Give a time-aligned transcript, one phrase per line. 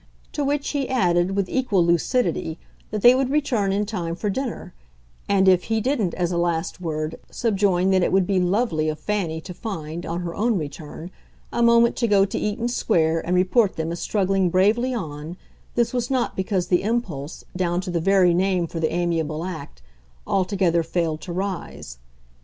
[0.31, 2.57] To which he added with equal lucidity
[2.89, 4.73] that they would return in time for dinner,
[5.29, 8.97] and if he didn't, as a last word, subjoin that it would be "lovely" of
[8.97, 11.11] Fanny to find, on her own return,
[11.53, 15.37] a moment to go to Eaton Square and report them as struggling bravely on,
[15.75, 19.83] this was not because the impulse, down to the very name for the amiable act,
[20.25, 21.99] altogether failed to rise.